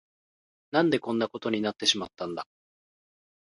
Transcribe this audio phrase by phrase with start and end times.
[0.71, 2.47] 何でこんなことになってしまったんだ。